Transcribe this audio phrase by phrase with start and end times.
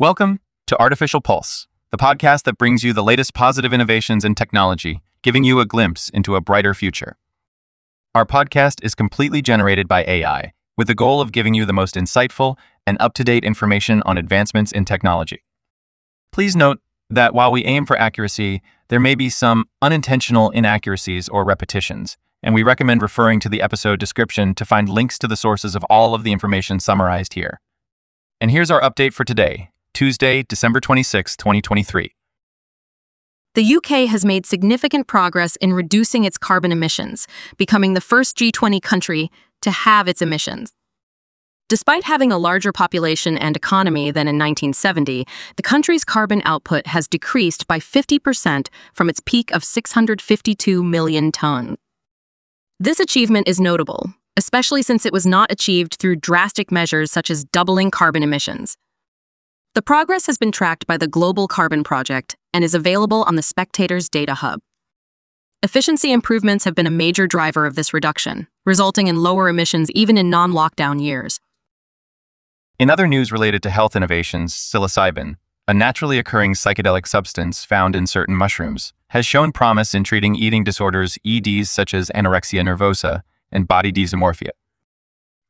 [0.00, 5.00] Welcome to Artificial Pulse, the podcast that brings you the latest positive innovations in technology,
[5.22, 7.16] giving you a glimpse into a brighter future.
[8.12, 11.94] Our podcast is completely generated by AI, with the goal of giving you the most
[11.94, 15.44] insightful and up to date information on advancements in technology.
[16.32, 21.44] Please note that while we aim for accuracy, there may be some unintentional inaccuracies or
[21.44, 25.76] repetitions, and we recommend referring to the episode description to find links to the sources
[25.76, 27.60] of all of the information summarized here.
[28.40, 32.14] And here's our update for today, Tuesday, December 26, 2023.
[33.54, 38.82] The UK has made significant progress in reducing its carbon emissions, becoming the first G20
[38.82, 39.30] country
[39.62, 40.72] to halve its emissions.
[41.68, 45.24] Despite having a larger population and economy than in 1970,
[45.56, 51.76] the country's carbon output has decreased by 50% from its peak of 652 million tons.
[52.80, 57.44] This achievement is notable, especially since it was not achieved through drastic measures such as
[57.44, 58.76] doubling carbon emissions.
[59.74, 63.42] The progress has been tracked by the Global Carbon Project and is available on the
[63.42, 64.60] Spectator's Data Hub.
[65.64, 70.16] Efficiency improvements have been a major driver of this reduction, resulting in lower emissions even
[70.16, 71.40] in non-lockdown years.
[72.78, 78.06] In other news related to health innovations, psilocybin, a naturally occurring psychedelic substance found in
[78.06, 83.66] certain mushrooms, has shown promise in treating eating disorders EDs such as anorexia nervosa and
[83.66, 84.50] body dysmorphia.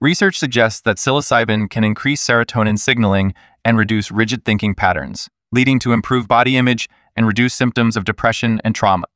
[0.05, 3.33] Research suggests that psilocybin can increase serotonin signaling
[3.64, 8.61] and reduce rigid thinking patterns, leading to improved body image and reduced symptoms of depression
[8.64, 9.06] and trauma.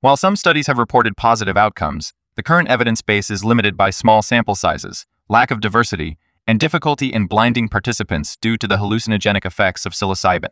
[0.00, 4.22] While some studies have reported positive outcomes, the current evidence base is limited by small
[4.22, 9.84] sample sizes, lack of diversity, and difficulty in blinding participants due to the hallucinogenic effects
[9.84, 10.50] of psilocybin.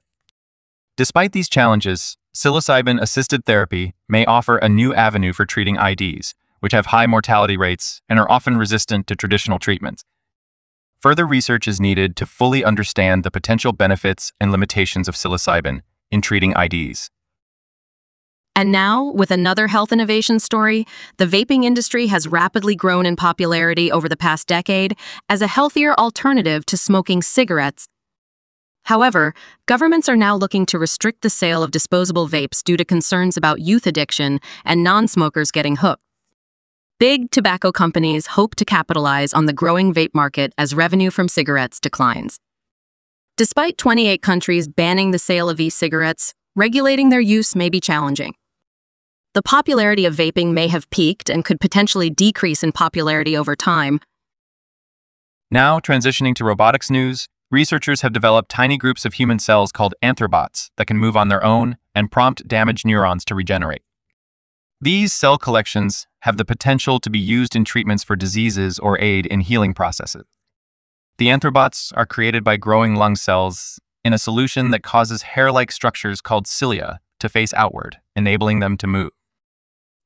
[0.97, 6.73] Despite these challenges, psilocybin assisted therapy may offer a new avenue for treating EDs, which
[6.73, 10.05] have high mortality rates and are often resistant to traditional treatments.
[11.01, 16.21] Further research is needed to fully understand the potential benefits and limitations of psilocybin in
[16.21, 17.11] treating EDs.
[18.57, 20.87] And now, with another health innovation story,
[21.19, 24.97] the vaping industry has rapidly grown in popularity over the past decade
[25.29, 27.87] as a healthier alternative to smoking cigarettes.
[28.85, 29.35] However,
[29.67, 33.61] governments are now looking to restrict the sale of disposable vapes due to concerns about
[33.61, 36.06] youth addiction and non smokers getting hooked.
[36.99, 41.79] Big tobacco companies hope to capitalize on the growing vape market as revenue from cigarettes
[41.79, 42.39] declines.
[43.37, 48.33] Despite 28 countries banning the sale of e-cigarettes, regulating their use may be challenging.
[49.35, 54.01] The popularity of vaping may have peaked and could potentially decrease in popularity over time.
[55.51, 60.71] Now, transitioning to robotics news, researchers have developed tiny groups of human cells called anthrobots
[60.79, 63.83] that can move on their own and prompt damaged neurons to regenerate.
[64.81, 69.25] These cell collections have the potential to be used in treatments for diseases or aid
[69.25, 70.27] in healing processes.
[71.17, 76.21] The anthrobots are created by growing lung cells in a solution that causes hair-like structures
[76.21, 79.13] called cilia to face outward, enabling them to move.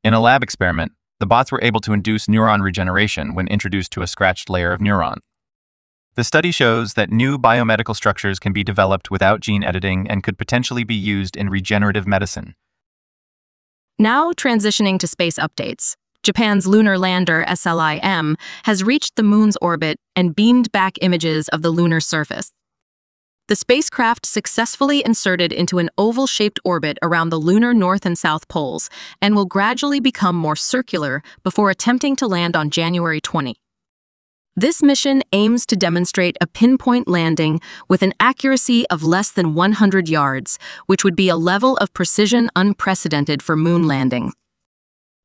[0.05, 4.03] In a lab experiment, the bots were able to induce neuron regeneration when introduced to
[4.03, 5.19] a scratched layer of neuron.
[6.15, 10.39] The study shows that new biomedical structures can be developed without gene editing and could
[10.39, 12.55] potentially be used in regenerative medicine,
[14.01, 15.95] now transitioning to space updates.
[16.23, 21.71] Japan's lunar lander SLIM has reached the moon's orbit and beamed back images of the
[21.71, 22.51] lunar surface.
[23.49, 28.89] The spacecraft successfully inserted into an oval-shaped orbit around the lunar north and south poles
[29.21, 33.57] and will gradually become more circular before attempting to land on January 20.
[34.61, 40.07] This mission aims to demonstrate a pinpoint landing with an accuracy of less than 100
[40.07, 44.35] yards, which would be a level of precision unprecedented for moon landing.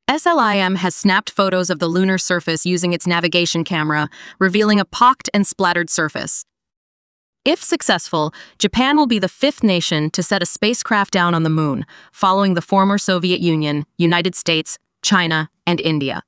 [0.10, 4.08] SLIM has snapped photos of the lunar surface using its navigation camera,
[4.40, 6.46] revealing a pocked and splattered surface.
[7.44, 11.50] If successful, Japan will be the fifth nation to set a spacecraft down on the
[11.50, 16.24] moon, following the former Soviet Union, United States, China, and India.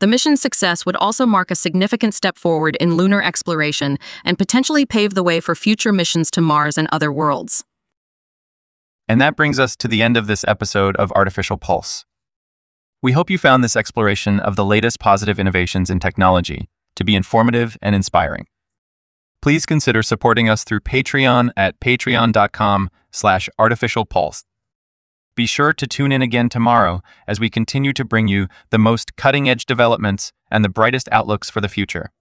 [0.00, 4.84] The mission's success would also mark a significant step forward in lunar exploration and potentially
[4.84, 7.64] pave the way for future missions to Mars and other worlds.
[9.08, 12.04] And that brings us to the end of this episode of Artificial Pulse.
[13.02, 17.14] We hope you found this exploration of the latest positive innovations in technology to be
[17.14, 18.46] informative and inspiring.
[19.42, 24.44] Please consider supporting us through Patreon at patreon.com slash artificialpulse.
[25.36, 29.16] Be sure to tune in again tomorrow as we continue to bring you the most
[29.16, 32.12] cutting edge developments and the brightest outlooks for the future.